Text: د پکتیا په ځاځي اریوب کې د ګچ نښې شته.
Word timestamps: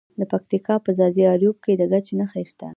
د 0.19 0.21
پکتیا 0.31 0.75
په 0.85 0.91
ځاځي 0.97 1.23
اریوب 1.33 1.57
کې 1.63 1.71
د 1.79 1.83
ګچ 1.91 2.07
نښې 2.19 2.43
شته. 2.49 2.67